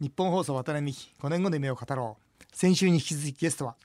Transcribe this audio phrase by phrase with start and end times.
[0.00, 2.44] 日本放送渡辺美希5年後の夢を語ろう。
[2.56, 3.76] 先週に引き続きゲストは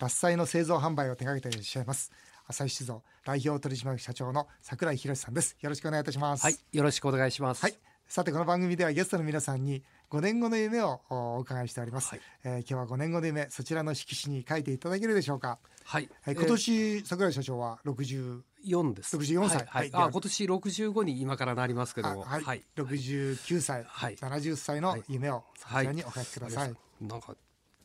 [0.00, 2.10] 獺祭の製造販売を手掛けていらっしゃいます
[2.48, 5.56] 朝日酒造代表取締役社長の櫻井博さんです。
[5.60, 6.42] よろしくお願いいたします。
[6.42, 7.62] はいよろしくお願いします。
[7.62, 7.74] はい。
[8.08, 12.20] さてこの番組ではゲストの皆さんに5年後の夢をお伺いしております、はい。
[12.42, 19.16] えー今日は5年後の夢そちらの色紙に書いていただけるでしょうか、はい、はい、今年、櫻井社長は60 4です。
[19.16, 19.58] 64歳。
[19.58, 19.66] はい。
[19.66, 19.90] はい。
[19.90, 22.24] はいあ今年65に今からなりますけども。
[22.26, 22.62] あはい、はい。
[22.76, 24.16] 69歳、はい。
[24.16, 27.34] 70歳の夢をそちらにお書きください、なんか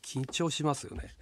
[0.02, 1.14] 緊張しますよね。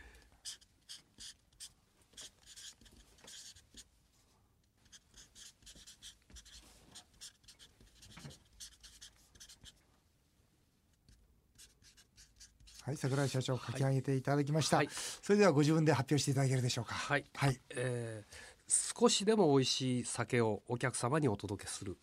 [12.85, 14.89] はい、桜井社長書き上げていただきました、はい。
[14.91, 16.93] それではご自分で発表していただけるでしょうか。
[16.93, 17.23] はい。
[17.33, 21.97] はい、えー少しでも美味しい酒をお客様にお届けする。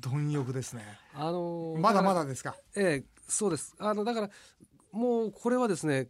[0.00, 0.82] 貪欲ですね。
[1.14, 2.54] あのーまだまだですか？
[2.76, 3.74] ええそうです。
[3.78, 4.30] あのだから
[4.92, 6.08] もうこれはですね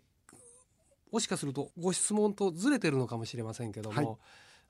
[1.11, 4.17] もしかするとご質問とずれてるのかもしれませんけども、はい。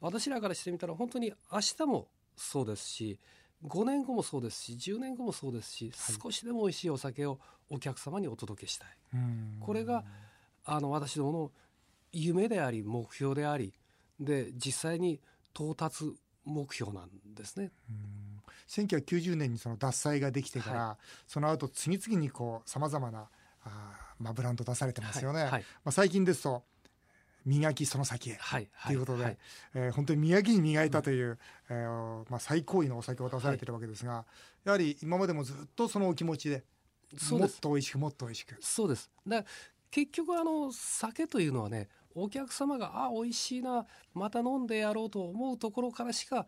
[0.00, 3.18] 私らからしてみたら本当に明日もそうですし
[3.64, 6.16] 5年後もそうですし10年後もそうですし、はい。
[6.22, 7.38] 少しでも美味しいお酒を
[7.70, 8.88] お客様にお届けしたい。
[9.14, 9.56] うん。
[9.60, 10.04] これが
[10.64, 11.50] あの私どもの
[12.12, 13.72] 夢であり目標であり
[14.24, 15.20] で実際に
[15.54, 16.04] 到達
[16.44, 17.70] 目標なんですね。
[18.68, 23.28] 1990年にその獺祭ができてから、はその後次々にこうさまざまな
[23.64, 25.50] あー、まあ、ブランド出されてますよね、はい。
[25.50, 25.60] はい。
[25.84, 26.64] まあ、最近ですと
[27.44, 28.36] 磨きその先へ。
[28.40, 28.68] はい。
[28.86, 28.96] とい。
[28.96, 29.38] うことで、はい。
[29.74, 34.24] えー本当に磨きに磨いたという、えーまあ、最高位のお酒を出されてるわけですが、
[34.64, 36.64] やはり今までもずっとそのお気持ちで
[37.30, 38.56] もっと美味しくもっと美味しく。
[38.60, 39.10] そうです。
[39.26, 39.44] だ
[39.90, 46.46] 結局あの酒というのはねお客様があ美味しいなまた飲んでやろうと思うところからしか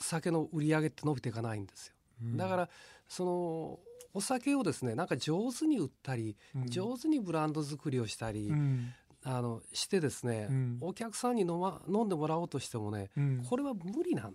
[0.00, 1.94] 酒の売り上げって伸びていかないんですよ。
[2.36, 2.68] だから
[3.08, 3.80] その
[4.14, 6.70] お酒をですねなんか上手に売ったり、うん。
[6.70, 8.92] 上手にブランド作りをしたり、うん。
[9.24, 10.78] あのしてですね、うん。
[10.80, 13.44] お客さんに飲,、ま、飲んでもらおうとしてもね、うん。
[13.48, 14.34] これは無理なん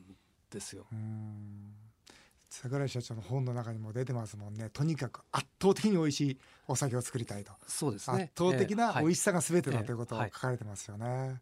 [0.49, 0.87] ですよ。
[2.65, 4.69] うん桜井社長の本の中にも出てますもんね。
[4.71, 6.37] とにかく圧倒的に美味しい
[6.67, 8.31] お酒を作りたいと、そうですね。
[8.35, 10.31] 圧倒的な美味ししさが全てだええということをはい。
[10.31, 11.41] 書かれてますよね、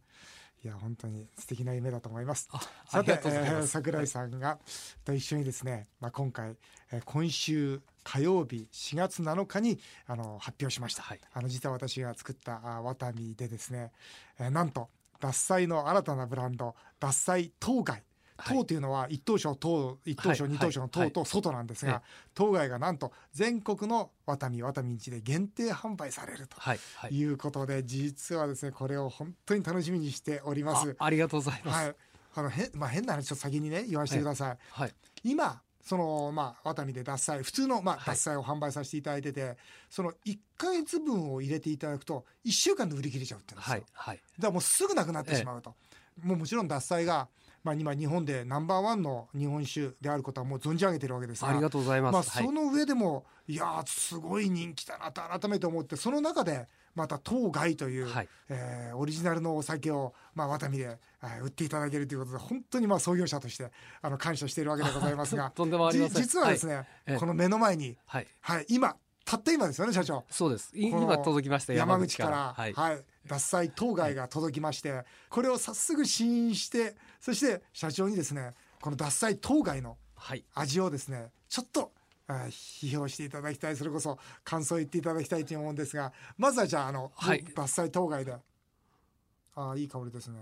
[0.64, 2.48] い、や本当に素敵な夢だと思います。
[2.88, 3.68] さてえー。
[3.68, 4.60] 桜井さんが
[5.04, 6.56] と一緒にですね、まあ、今回、
[6.92, 11.20] えー今週火曜日4月7日にあの発表しました、はい。
[11.34, 13.92] あの実は私が作ったあワタミでですね、
[14.40, 14.90] えーなんと
[15.20, 18.04] 獺祭の新たなブランド獺祭当該
[18.42, 22.02] はい当というのは一等賞等一等賞はい二等賞のはい等と外なんですが、はい
[22.34, 27.12] 当該がなんと全国のワタミワタミンチで限定販売されるとはいはい。
[27.18, 30.96] いうことで、実はですねこれを本当に楽しみにしております。
[30.98, 31.86] あありがとうございます。
[31.86, 31.96] はい、
[32.36, 34.58] あのへまあ、変な話ちょっと先にね言わせてください。
[34.72, 39.58] はい今そのまあワタミで獺祭普通のまあはい獺祭を販売させていただいてて、
[39.90, 43.72] その1ヶ月分を入れていただくと1週間で売り切れちゃうってんですよ。
[43.74, 44.18] はいはい。
[44.18, 45.76] だからもうすぐなくなってしまうと。
[46.24, 47.28] もうもちろん獺祭が
[47.64, 51.50] まあ今日本でナンバーワンの日本酒であることはもう存じ上げてるわけですが。
[51.50, 52.14] ありがとうございます。
[52.14, 68.28] まあ、はいその上でも、い、やーすごい人気だなと改めて思ってその中でまた当該という、はいえーオリジナルのお酒を、まあ、ワタミで、えー売っていただけるということで本当にまあ創業者としてあの感謝しているわけでございますがと とんでもありませんじ実はですね、ええこの目の前に、はい。
[68.42, 68.96] はい、今
[69.32, 70.26] たった今ですよね社長。
[70.30, 70.74] そうです。
[70.76, 72.74] 今届きました山口からはい。
[72.74, 80.44] はい、獺祭当該が届きまして、これを早速試飲してそして社長にですねこの獺祭当該のはい。
[80.54, 81.94] 味をですねちょっと
[82.28, 90.40] 批評していただきたいそれこそ感想を言っていただきたいと思うんですがまずはじゃああの、はい獺祭当該でああいい香りですね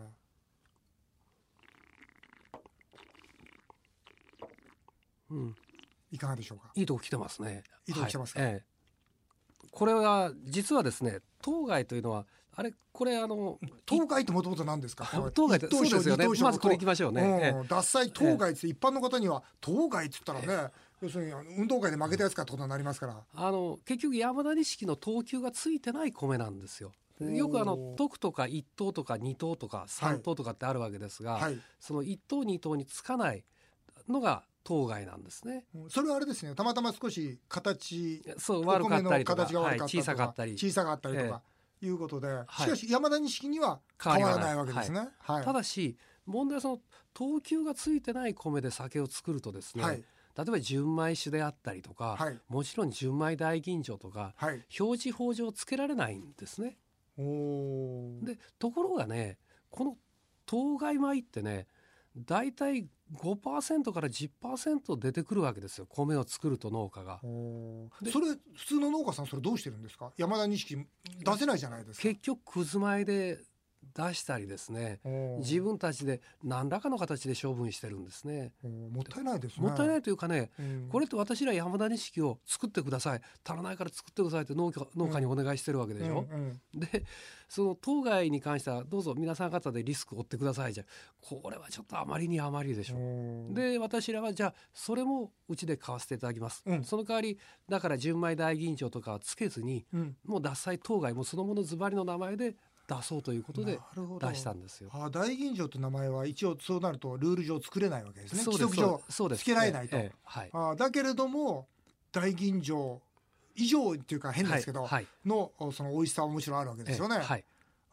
[5.30, 5.56] うん。
[6.12, 6.72] いかがでしょうか？
[6.74, 7.64] いいとこ来てますね。
[7.88, 8.42] いいとこ来てますか？
[8.42, 8.79] はいええ
[9.72, 12.26] これは実はですね、当該というのは
[12.56, 15.10] あれこれあの当該ってもともと何ですか？
[15.34, 16.28] 当該ってそうですよね。
[16.28, 17.22] まずこれ行きましょうね。
[17.22, 17.28] うん。
[17.40, 17.68] ええ。
[17.68, 20.70] 獺祭当該って一般の方には当該って言ったらね
[21.02, 23.24] 要するに運動会で負けたやつかってことになりますから。
[23.34, 26.92] あの結局山田錦の等級がついてない米なんですよ。
[27.22, 31.60] よくあの徳とか一等とか二等とか三等とかってあるわけですが、はい。
[31.80, 33.46] その一等二等につかない
[34.08, 35.66] のが当該なんですね。
[35.74, 40.58] うんそれはあれですねたまたま少し形そうお悪かったりとか、形が悪かったはいとか小さかったり。
[40.58, 41.42] 小さかったりとか
[41.82, 45.10] いうことで、はいしかし山田錦には変わらないわけですね。
[45.20, 45.46] はい。
[45.46, 46.80] ただし問題はその
[47.14, 50.04] 等級がついてない米で酒を作るとですね、はい
[50.38, 54.64] 例えば純米酒であったりとか、はいもちろん純米大吟醸とかはい。
[54.80, 56.78] 表示法上つけられないんですね。
[57.18, 59.38] でところがね
[59.70, 59.98] この
[60.46, 61.68] 当該米ってね
[62.16, 65.86] 大体5%から10%出てくるわけですよ。
[65.88, 67.20] 米を作ると農家が。
[68.02, 70.12] でそれ普通の農家さんそれどうしてるんですか？
[70.18, 70.86] 山田錦出
[71.38, 72.04] せないじゃないですか。
[72.04, 73.40] 結局くず米で
[73.96, 75.00] 出したりですね
[75.40, 78.54] 自分たちで何らかの形で処分してるんですね。
[78.64, 79.68] もったいないですね。
[79.68, 80.90] もったいないというかね、うん。
[80.90, 83.22] これって私ら山田錦を作ってください。
[83.44, 86.26] 足らないから作ってくださいって農家農家にお願いしてるわけでしょ？
[86.32, 87.04] うんうんで
[87.48, 90.84] その当該に関してはどうぞ皆さん方でリスクを負ってくださいじゃ。
[91.20, 92.96] これはちょっとあまりにあまりでしょ。
[92.96, 96.84] うんで私らはじゃあそれもうちで買わせていただきます、うん。
[96.84, 100.16] その代わりだから純米大吟醸とかはつけずにうん。
[100.26, 102.56] もう獺祭当該もそのものズバリの名前で
[102.90, 103.80] 出そうということで
[104.20, 104.90] 出したんですよ。
[104.92, 109.02] あ大吟醸という名前は一応そうなるとルール上作れないわけですね規則上
[109.36, 109.96] つけられないと。
[110.24, 110.50] はい。
[110.52, 111.68] あだけれども
[112.12, 112.98] 大吟醸
[113.56, 115.08] 以上っていうか変ですけど、はいはい。
[115.26, 117.46] のその美味しさはもちろんあるわけですよね、ええはい、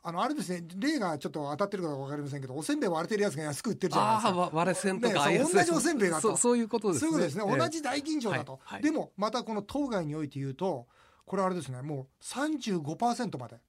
[0.03, 4.29] あのあれですね例がちょっと当たってるかわかりませんけどおせんべい割れてるやつが安く売ってるじゃないですか。
[4.29, 6.37] ああわ割れ線とか、ね同じおせんべいだと。
[6.37, 7.11] そういうことですね。
[7.11, 7.59] そういうことですね、ええ。
[7.59, 8.83] 同じ大吟醸だと、はいはい。
[8.83, 10.87] でもまたこの当該において言うと
[11.27, 13.63] これあれですねもう35%まではい、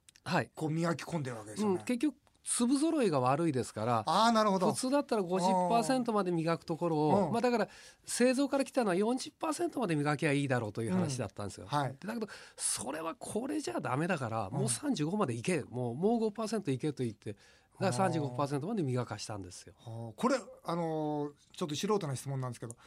[0.55, 2.15] こう磨き込んでるわけですよね、うん、結局
[2.49, 4.71] 粒揃いが悪いですからああなるほど。
[4.71, 7.33] 普通だったら50%まで磨くところを、うん。
[7.33, 7.67] まあ、だから
[8.05, 11.67] 製造から来たのは40%まで磨きゃいいだろうという話だったんですよ。
[11.67, 11.95] はい。
[11.99, 15.65] でだけどそれはこれじゃダメだからもううん35までいけ。
[15.69, 17.35] もうもう5%いけと言って
[17.81, 19.73] だから35%まで磨かしたんですよ。
[19.85, 20.13] はあ。
[20.15, 22.77] これあのーちょっと素人な質問なんですけど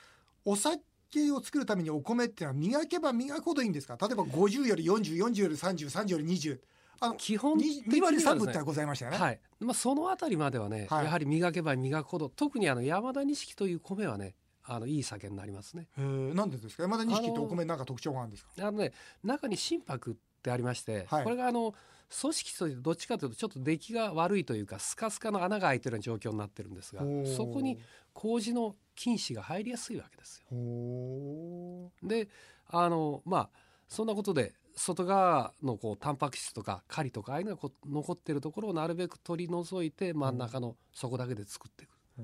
[0.46, 0.78] お酒
[1.32, 3.98] を作るためにお米っていうのは磨けば磨くほどいいんですか？
[4.00, 6.58] 例えば50より4040より3030より20
[7.00, 8.34] あの基本的に 2, は割3ですね。
[8.40, 9.40] 分ってございましたよね、はい。
[9.60, 11.04] まあ、そのあたりまではね、はい。
[11.06, 15.88] やはり磨けば磨くほど特にあの山田錦という米はねあのいい酒になりますね。
[15.96, 16.82] なんでですか？
[16.82, 18.50] 山田錦ってお米なんか特徴があるんですか？
[18.58, 18.92] あのね
[19.24, 21.24] 中に心拍ってありまして、はい。
[21.24, 21.74] これがあの
[22.20, 27.02] 組織とどっちかというとちょっと出来が悪いというかスカスカの穴が開いてるような状況になってるんですが
[27.36, 27.78] そこに
[28.12, 30.46] 麹の菌糸が入りやすいわけですよ。
[30.50, 32.28] ほで
[32.68, 33.50] あのまあ
[33.88, 41.90] そんなことで外側のこうタンパク質とかカリとかああいうのが残ってるところをなるべく取り除いて真ん中の底だけで作っていく。
[42.18, 42.22] う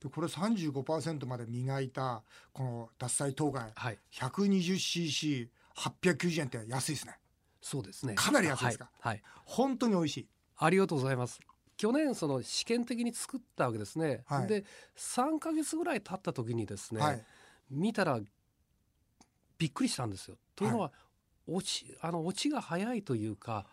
[0.00, 2.22] でこれ35%まで磨いた
[2.52, 3.98] この獺祭当該はい。
[4.12, 7.18] 120cc890 円って安いですね。
[7.60, 8.14] そうですね。
[8.14, 8.90] かなり安いですか？
[9.00, 9.22] はい、はい。
[9.44, 10.28] 本当に美味しい。
[10.56, 11.40] ありがとうございます。
[11.76, 14.22] 去年その試験的に作ったわけですね。
[14.26, 14.46] はい。
[14.46, 14.64] で
[14.96, 17.24] 3ヶ月ぐらい経った時にですね、はい。
[17.70, 18.20] 見たら
[19.58, 20.36] びっくりしたんですよ。
[20.54, 20.92] というのは、
[21.46, 23.66] 落ちあの落ちが早いというか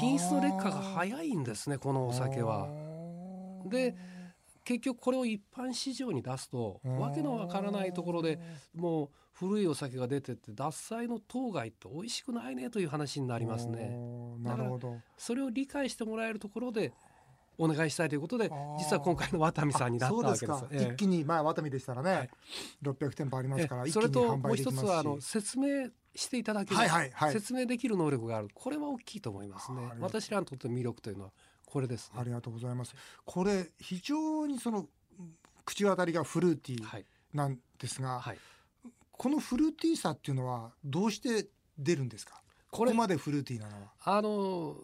[0.00, 2.68] 品質の劣化が早いんですねこのお酒は。
[3.66, 3.96] で
[4.64, 8.40] 結局これを一般市場に出すとわけのわからないところで
[8.74, 13.96] もう古いお酒が出てって獺祭の当該って美味しくないねという話になありますね。
[14.40, 14.96] なるほど。
[15.18, 16.92] それを理解してもらえるところで
[17.58, 20.46] お願いしたいということで実は今回のワタミさんになったわけです。
[20.46, 20.92] そうええ。
[20.94, 22.30] 一気にまあワタミでしたらね、はい。
[22.82, 23.88] 600店舗ありますから、ええ。
[23.90, 24.80] 一気に販それともう売できますし。
[24.80, 27.32] 一つはあの説明していただける、はいはいはい。
[27.32, 28.48] 説明できる能力がある。
[28.54, 29.78] これは大きいと思いますね。
[30.00, 31.30] 私らにとっての魅力というのは
[31.64, 32.20] これですね。
[32.20, 32.94] ありがとうございます。
[33.24, 34.88] これ非常にその
[35.64, 37.04] 口当たりがフルーティーはい。
[37.34, 38.38] なんですが、はい。
[39.12, 41.48] このフルーティーさっていうのはどうして
[41.78, 42.40] 出るんですか？
[42.70, 44.76] ここれこまでフルーティーなのは、あの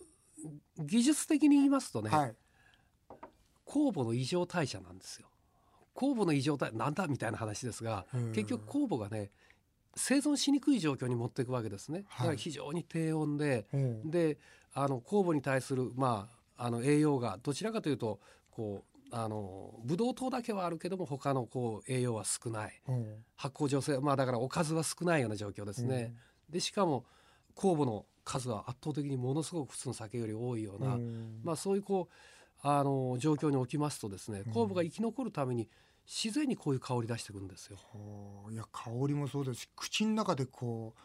[0.78, 2.34] 技術的に言いますとね、はい。
[3.66, 5.28] 酵母の異常代謝なんですよ。
[5.94, 9.30] 酵母の異常代謝なんだみたいな話ですがうん結局酵母がね
[9.94, 12.00] 生存しにくい状況に持っていくわけですね。
[12.02, 13.76] だからはい非常に低温で、う。
[13.76, 14.38] んで
[14.74, 22.80] あの酵母に対する、まあ、あの栄養がどちらかというとこうあのブドウ糖だけはあるけども他のこう栄養は少ない。
[22.88, 22.92] う。
[22.92, 26.14] ん発酵女性まあだからおかずは少ないような状況ですね。
[26.48, 27.04] でしかも
[27.54, 31.40] 酵母の数は圧倒的にものすごく普通の酒より多いような、うん。
[31.42, 32.14] まあ、そういうこう
[32.62, 35.68] あの状況におきますとですね酵母が生き残るために
[36.06, 37.78] 自然にこういう香り出してくるんですよ。
[38.50, 41.00] いや香りもそうですし口の中でこう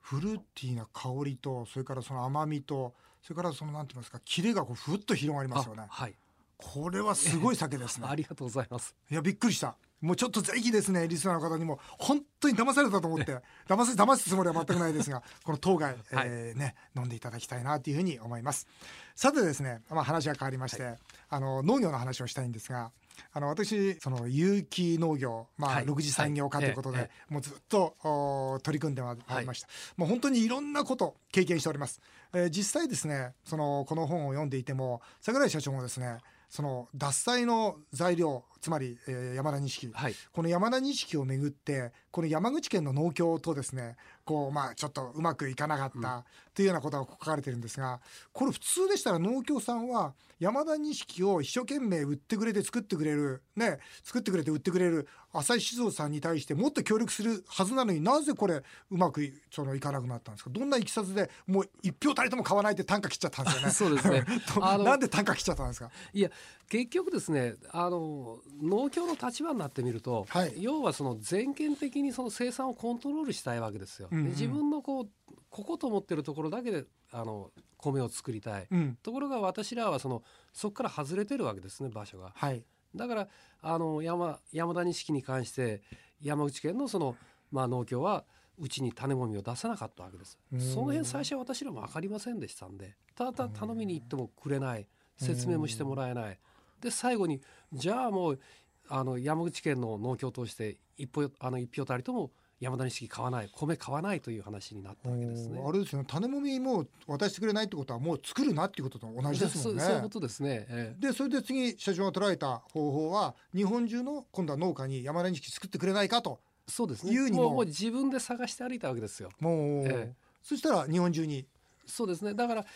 [0.00, 5.82] フルーティーな香りとそれからその甘みとそれからそのなんて言いますかキレがこうふっと広がりますよね。
[5.82, 6.14] あはい。
[6.56, 8.06] これはすごい酒ですね。
[8.10, 8.94] ありがとうございます。
[9.10, 9.76] いやびっくりした。
[10.00, 18.66] もうちょっとぜひですねリスナーの方にも本当に騙されたと思って 騙せ騙すつもりは全くないですがこの当該、 えーね飲んでいただきたいなというふうに思います。
[19.14, 20.98] さてですね、まあ、話が変わりまして、
[21.30, 22.92] あの農業の話をしたいんですが
[23.32, 25.84] あの私その有機農業、まあ、はい。
[25.84, 32.00] 6次産業化ということで、もうずっとお取り組んでまいりました、もう本当にいろんなこと経験しております、
[32.32, 36.18] えー実際ですねそのこの本を読んでいても桜井社長もですね
[36.48, 40.14] その獺祭の材料つまり、えー山田錦、はい。
[40.32, 48.00] この山田錦をめぐってこの山口県の農協とですねこうまあちょっとうまくいかなかったというようなことが書かれてるんですが
[48.32, 58.54] これ普通でしたら農協さんは山田錦を一生懸命売ってくれて作ってくれるね作ってくれて売ってくれる浅井静雄さんに対してもっと協力するはずなのになぜこれ
[58.90, 60.50] うまくいそのいかなくなったんですか？
[60.50, 63.70] どんないきさつでもう一票たりとも買わないって単価切っちゃったんですよね。
[63.74, 64.24] そうですね。
[64.84, 65.90] なんで単価切っちゃったんですか？
[66.12, 66.30] いや
[66.68, 70.54] 結局ですねあの農協の立場になってみると、はい。
[70.62, 74.08] 要はその全権的にその生産をコントロールしたいわけですよ。
[74.10, 74.24] うんうん。
[74.24, 75.08] で自分のこう
[75.50, 78.66] ここと思ってるところだけであの米を作りたい。
[78.70, 78.98] うん。
[79.02, 82.32] ところが私らはそのそこから外れてるわけですね場所が。
[82.34, 82.64] はい。
[82.94, 83.28] だから
[83.60, 85.82] あの山山田錦に関して
[86.20, 87.16] 山口県のその、
[87.50, 88.24] まあ、農協は
[88.56, 90.38] うちに種もみを出さなかったわけです。
[90.52, 90.60] うん。
[90.60, 94.86] その辺最初は私らも分かりませんでしたんでただ頼みに行ってもくれない。
[95.16, 96.38] 説明もしてもらえない
[96.84, 97.40] で最後に
[97.72, 98.40] じゃあもう
[98.88, 105.62] あの山口県の農協を通して一歩あの一票たりとも山田錦買わない米買わないという話になったわけですね。
[105.66, 106.04] あれですよね。
[106.06, 109.80] 種もみもう渡してくれないってことはもう作るなっていうことと同じですもんね。
[109.82, 111.00] そうそういうことですね、ええ。
[111.00, 116.38] でそれで次社長が捉えた方法は日本中の今度は農家に山田錦作ってくれないかと。
[116.68, 117.12] そうですね。
[117.12, 117.44] 言うにも。
[117.44, 119.30] もうもう自分で探して歩いたわけですよ。
[119.40, 120.12] もう、ええ。
[120.42, 121.46] そしたら日本中に。
[121.86, 122.34] そうですね。
[122.34, 122.66] だから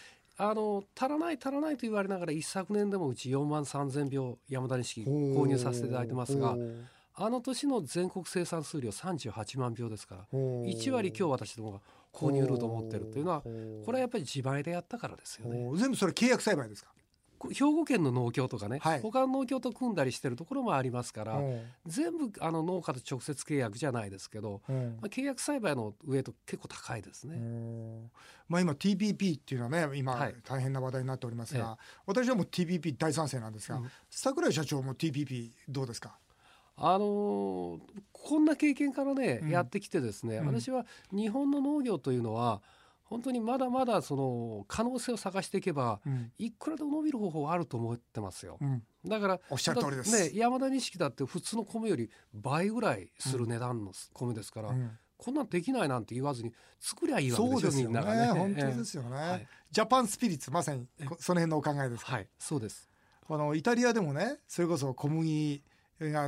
[0.41, 6.57] あの足らない足らないと言われながら一昨年でもうち4万3,000票山田錦購入させていただいてますが
[7.21, 11.81] あの年の全国生産数量38万票ですからおー1割今日私どもが
[12.13, 13.49] 購入ルートを持ってるというのはこ
[13.89, 15.69] れはやっぱり自前でやったからですよね。
[15.77, 16.91] 全部それ契約栽培ですか？
[16.91, 16.98] こ
[17.53, 19.01] 兵庫県の農協とかね、はい。
[19.01, 27.37] 他の農協と組んだりしてるところもありますからおー全部あの農家と直接契約じゃないですけど、おーまあ、契約栽培の上と結構高いですね。
[28.49, 30.35] まあ今 TPP っていうのはね今はい。
[30.45, 33.91] 大変な話題になっておりますが、私はもう TPP 大賛成なんですが、うん。
[34.11, 36.19] 桜井社長も TPP どうですか？
[36.77, 37.81] あのー
[38.13, 39.49] こんな経験からね、うん。
[39.51, 40.47] やってきてですね、うん。
[40.47, 42.61] 私は日本の農業というのは
[43.09, 48.59] 本当にまだまだその可能性を探していけばうん、いくらでも伸びる方法はあると思ってますよ。
[48.61, 50.13] うん、だからおっしゃる通りです。
[50.13, 54.99] だね、山田錦だって普通の米より倍ぐらいする値段の米ですから、うん。
[55.17, 58.01] こんなんできないなんて言わずに作りゃいいわけですよね。
[58.01, 59.49] 本当ですよね、はい。
[59.71, 62.89] ジャパンスピリッツまさにこその辺のお考えですか、はい、そうです。
[63.29, 65.69] あのイタリアでもねそれこそ小麦が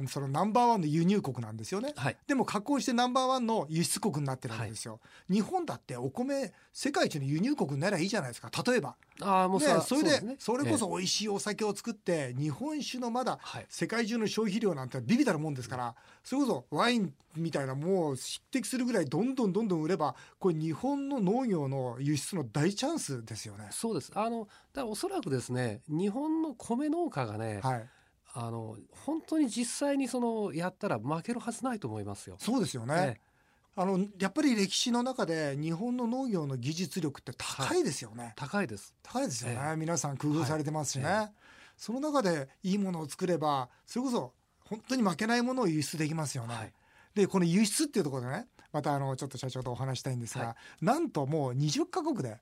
[0.08, 1.92] そのナンバーワンの輸入国なんですよね。
[1.96, 5.00] はい、でも加工してナンバーワンの輸出国になってるわけですよ、
[5.30, 8.50] 日本だってお米世界一の輸入国になりゃいいじゃないですか。
[8.66, 8.96] 例えば。
[9.22, 10.36] ああもうねさそれでね。
[10.38, 10.78] それこえ。
[10.78, 13.66] そ美味しいお酒を作って日本酒のまだはい。
[13.68, 23.66] 世界中の消費量なんてビビたるもんですからそれこそワインみたいなもう匹敵するぐらいどんどんどんどん売ればこれ日本の農業の輸出の大チャンスですよね。
[23.68, 23.72] え。
[23.72, 24.10] そうです。
[24.14, 24.50] あのだか
[24.82, 27.88] らおそらくですね日本の米農家がね、はい、
[28.32, 32.36] あの本当に実際にそのやったら負けるはずないと思いますよ。
[32.38, 32.94] そうですよね。
[32.96, 33.30] ええ
[33.76, 38.34] あのやっぱり歴史の中で日本の農業の技術力って高いですよね。
[38.36, 38.94] 高いです。
[39.02, 41.28] 高いですよね、え皆さん工夫されてますしね、はいえ
[41.76, 44.34] その中でいいものを作ればそれこそ
[44.64, 46.54] 本当に負けないものを輸出できますよね。
[46.54, 46.72] はい
[47.14, 52.38] でこの輸出っていうところでねまたあのちょっと社長とお話したいんですが、はなんともう20カ国で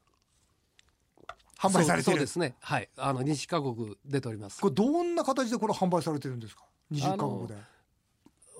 [1.59, 2.55] 販売されてるですね。
[2.61, 2.88] はい。
[2.97, 4.61] あの西カ国出ております。
[4.61, 7.55] これどんな形でこれ販売されてるんですか？20カ国で。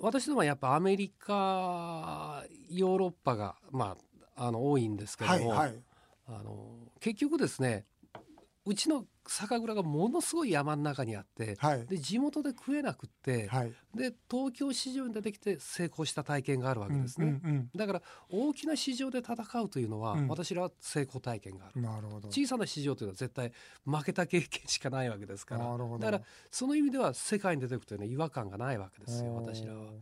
[0.01, 3.97] 私どもはやっぱアメリカヨーロッパがま
[4.37, 5.83] ああの多いんですけども、はいはい
[6.31, 6.67] あの
[7.01, 7.87] 結局ですね
[8.69, 11.87] うちの酒蔵がものすごい山の中にあってはい。
[11.87, 13.73] で地元で食えなくって、はい。
[13.95, 20.29] で東京市場に出てきて成功した体験があるわけですね、うんうんだから大きな市場で戦うというのは、うん。
[20.29, 21.73] 私らは成功体験がある。
[21.77, 22.29] うんなるほど。
[22.29, 23.53] 小さな市場というのは絶対
[23.87, 25.65] 負けた経験しかないわけですから。
[25.65, 26.05] なるほど。
[26.05, 29.93] だからその意味では世界に出ていくというのは違和感がないわけですよ私らは。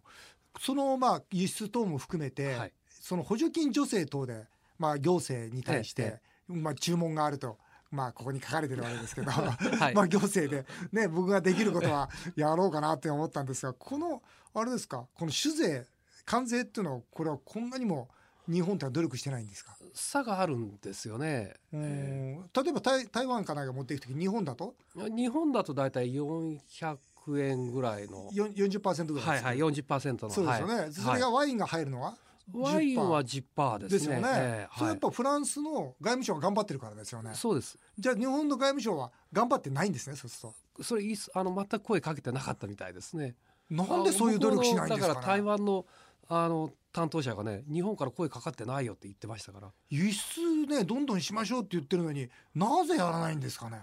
[0.59, 2.73] そのまあ輸出等も含めて、はい。
[2.89, 4.47] その補助金助成等で
[4.77, 6.53] まあ行政に対して、え。
[6.53, 7.59] まあ注文があると。
[7.97, 9.95] まあここに書かれてるわけですけど、 はい。
[9.97, 14.23] まあ行政でね僕ができることはやろうかなって思ったんですがこの
[14.55, 15.87] あれですかこの酒税
[16.25, 18.09] 関税っていうのはこれはこんなにも
[18.49, 21.55] 日本っては努力してないんですか、差があるんですよね。
[21.73, 22.43] うん。
[22.43, 24.75] 例えば台台湾かなんか持っていく時日本だと？
[24.95, 26.99] 日本だと大体400
[27.41, 28.29] 円ぐらいの。
[28.33, 30.31] よん40%ぐらいですかはいはい40%の。
[30.31, 30.93] そうですよね、はい。
[30.93, 32.17] それがワインが入るのは、
[32.53, 33.99] ワインは10%ですね。
[33.99, 37.33] ですよね、ええそれやっぱフランスの外務省が頑張ってるからですよね。
[37.35, 37.79] そうです。
[37.99, 43.35] じゃあ日本の外務省は頑張ってないんですねそうするそれいすあの全く声かけてなかったみたいですね。
[43.69, 45.87] となんでそういう努力しないんですか,、ね、だから台湾の
[46.29, 49.73] あの担当者がね日本から声かかってないよって言ってましたから。
[49.91, 53.81] 輸出ねどんどんしましょうって言ってるのになぜやらないんですかね。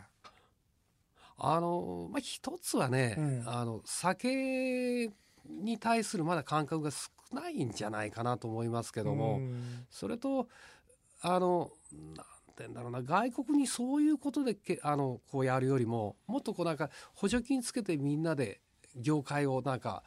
[1.38, 3.43] あのまあ一つはね、うん。
[3.46, 5.12] あの酒
[5.46, 10.48] に対するまだ感覚が少ないんじゃないかなと思いますけども、うんそれと
[11.22, 12.24] あのなんて
[12.60, 18.60] 言うんだろうな外国にそういうことでけあのこうやるよりももっとこうなんか補助金つけてみんなで
[18.96, 20.04] 業界をなんか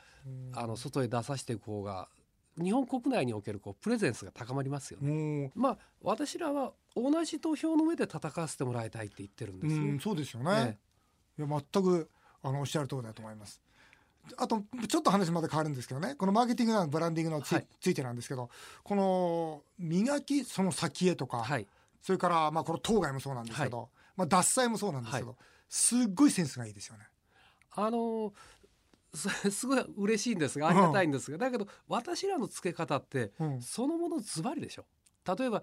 [0.54, 2.08] あの外へ出させていく方が
[2.62, 5.10] 日本国内におけるこうプレゼンスが高まりますよね。
[5.10, 5.14] う
[5.48, 9.82] んまあ私らは同じ土俵の上で戦わせてもらいたいって言ってるんですよ。
[9.82, 10.78] うん、そうですよえね。
[11.38, 12.10] いや全く
[12.42, 13.60] あのおっしゃる通りだと思います。
[14.36, 16.14] あとちょっと話まで変わるんですけどね。
[16.14, 17.66] このマーケティングなブランディングのつ,、はい。
[17.80, 18.50] ついてなんですけど
[18.82, 21.66] この磨きその先へとか、はい。
[22.02, 25.36] それからまあこの当該もそうなんですけど、まあ、脱菜もそうなんですけど、
[25.68, 27.04] すっごいセンスがいいですよね。
[27.72, 28.32] あの
[29.14, 34.84] す すごい嬉しいんですがありがたいんですが、だけど私らの付け方ってうん、そのものズバリでしょ。
[35.36, 35.62] 例えば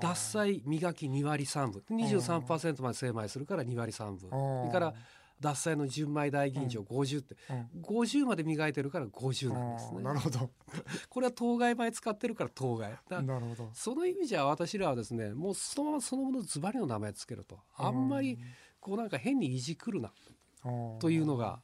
[0.00, 1.82] 脱菜磨き2割3分。
[1.90, 4.30] 23%まで精米するから2割3分。
[4.30, 4.94] それから
[5.40, 7.82] 脱菜の純米大吟醸50って、うん。
[7.82, 10.02] 50まで磨いてるから50なんですね。
[10.02, 10.50] なるほど。
[11.08, 12.98] これは当該米使ってるから当該。
[13.08, 13.70] だなるほど。
[13.74, 17.60] その意味じゃ私らはですねもうそのままそのものズバリの名前つけると。
[17.76, 18.38] あんまり
[18.80, 20.12] こうなんか変にいじくるな
[20.64, 21.62] うんというのが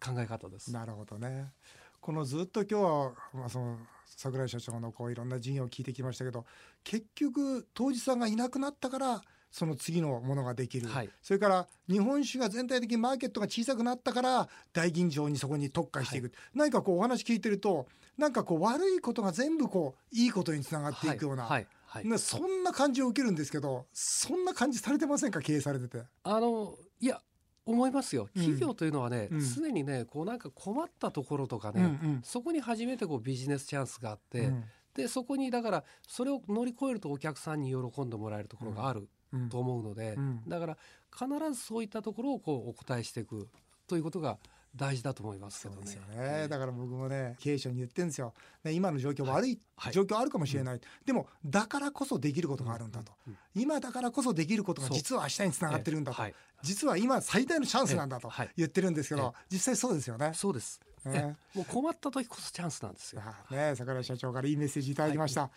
[0.00, 0.72] 考え方です。
[0.72, 1.52] なるほどね。
[2.00, 6.44] このずっと今日は、まあ、その桜井社長のこういろんな事業を聞いてきましたけど
[6.82, 9.22] 結局当時さんがいなくなったから
[9.54, 11.10] その次のものができる、はい。
[11.22, 17.86] それから日本酒が全体的にマーケットが小さくなったから大吟醸にそこに特化していく、何かこうお話聞いてると
[18.18, 21.68] なんかこう悪いことが全部こういいことにつながっていくような、はい。
[21.86, 22.18] はい。
[22.18, 25.40] そんな感じを受けるんですけどそんな感じされてませんか？
[25.40, 26.02] 経営されてて。
[26.24, 27.20] あのいや
[27.64, 28.28] 思いますよ。
[28.34, 28.42] うん。
[28.42, 29.40] 企業というのはね、うん。
[29.40, 32.20] 常にねこうなんか困ったところとかね、うんうん。
[32.24, 34.64] そこに初めてこうビジネスチャンスがあって、うん。
[34.96, 39.00] でそこにだからそれを乗り越えるとお客さんに喜んでもらえるところがある。
[39.00, 39.08] うん
[39.50, 40.42] と思うので、うん。
[40.48, 40.78] だから
[41.12, 43.48] 必ずそういったところをこうお答えしていく
[43.86, 44.38] ということが
[44.76, 45.82] 大事だと思いますけどね。
[45.82, 49.92] そうですよね、だから僕もね経営者に言ってるんですよ、ね、今の状況悪いはい。
[49.92, 53.36] 状況あるかもしれない、でもだからこそできることがあるんだと、うん。
[53.54, 56.34] 今だからこそできることが実は明日につながってるんだと、はい。
[56.62, 58.50] 実は今最大のチャンスなんだとえはい。
[58.56, 60.32] 言ってるんですけど、え実際そうですよね。
[60.34, 61.58] そうです、ねえ。
[61.58, 63.22] もう困った時こそチャンスなんですよ。
[63.24, 65.50] あね桜井社長からいいメッセージいただきました、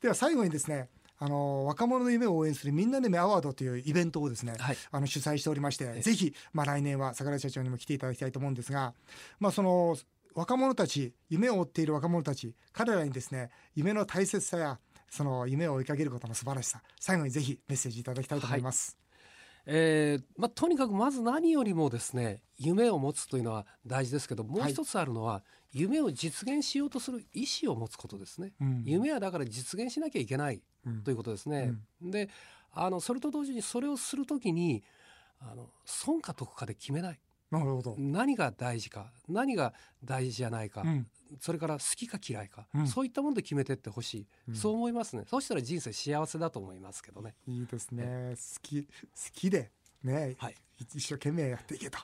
[0.00, 0.88] では最後にですね
[1.24, 4.76] あの若者の夢を応援するみんなで目アワードというイベントをですね、はい。
[4.90, 8.92] あの主催しておりまして、えぜひ、まあ、来年は桜井社長にも来ていただきたいと思うんですが、
[9.40, 9.96] まあ、その
[10.34, 18.98] 若者たち夢を追っている若者たち彼らにですね夢の大切さやその夢を追いかけることの素晴らしさ最後にぜひメッセージいただきたいと思います。
[19.66, 28.52] えーまあ、とにかくまず何よりもですね夢を持つというのは大事ですけどもう一つあるのは、夢を実現しようとする意思を持つことですね。
[28.60, 28.82] うん。
[28.84, 30.56] 夢はだから実現しなきゃいけない。
[30.56, 30.62] うん
[31.04, 31.74] ということですね。
[32.02, 32.28] で
[32.72, 34.82] あのそれと同時にそれをするときに
[35.40, 37.20] あの損か得かで決めない。
[37.50, 41.06] なるほど、何が大事か何が大事じゃないか、うん。
[41.40, 42.88] それから好きか嫌いか、うん。
[42.88, 44.54] そういったもので決めてってほしい、うん。
[44.56, 45.24] そう思いますね。
[45.28, 47.34] そうしたら人生幸せだと思いますけどね。
[47.46, 48.34] いいですね。
[48.34, 48.88] 好き好
[49.32, 49.70] きで
[50.02, 50.56] ね、はい。
[50.80, 51.98] 一生懸命やっていけと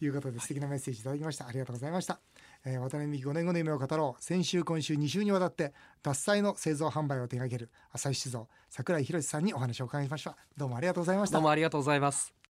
[0.00, 2.20] いうことで素敵なメッセージいただきました、ありがとうございました、
[2.64, 4.22] えー、渡辺美希5年後の夢を語ろう。
[4.22, 5.72] 先週今週2週にわたって
[6.02, 10.36] 獺祭の製造販売を手掛ける朝日酒造櫻井宏さんにお話を伺いました。
[10.56, 11.34] どうもありがとうございました。
[11.34, 12.34] どうもありがとうございます。